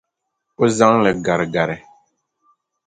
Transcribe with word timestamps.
O 0.61 0.63
zaŋ 0.77 0.93
li 1.05 1.11
gari 1.25 1.47
gari. 1.53 1.77